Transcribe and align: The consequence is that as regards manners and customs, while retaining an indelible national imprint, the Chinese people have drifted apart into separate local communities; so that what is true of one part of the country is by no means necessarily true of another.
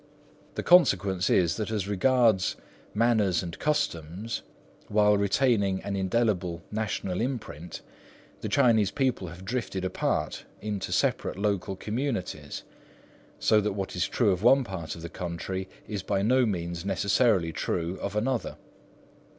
The 0.55 0.63
consequence 0.63 1.29
is 1.29 1.57
that 1.57 1.69
as 1.69 1.87
regards 1.87 2.55
manners 2.91 3.43
and 3.43 3.59
customs, 3.59 4.41
while 4.87 5.15
retaining 5.15 5.79
an 5.83 5.95
indelible 5.95 6.63
national 6.71 7.21
imprint, 7.21 7.83
the 8.39 8.49
Chinese 8.49 8.89
people 8.89 9.27
have 9.27 9.45
drifted 9.45 9.85
apart 9.85 10.43
into 10.59 10.91
separate 10.91 11.37
local 11.37 11.75
communities; 11.75 12.63
so 13.37 13.61
that 13.61 13.73
what 13.73 13.95
is 13.95 14.07
true 14.07 14.31
of 14.31 14.41
one 14.41 14.63
part 14.63 14.95
of 14.95 15.03
the 15.03 15.07
country 15.07 15.69
is 15.87 16.01
by 16.01 16.23
no 16.23 16.47
means 16.47 16.83
necessarily 16.83 17.51
true 17.51 17.99
of 18.01 18.15
another. 18.15 18.57